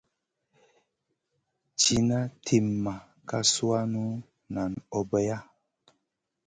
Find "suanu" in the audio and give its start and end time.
3.51-4.03